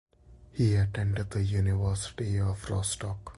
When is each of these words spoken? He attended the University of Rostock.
He 0.51 0.73
attended 0.77 1.29
the 1.29 1.43
University 1.43 2.39
of 2.39 2.67
Rostock. 2.71 3.29